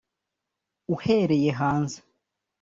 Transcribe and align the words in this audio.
uhereye 0.95 1.49
hanze, 1.59 1.99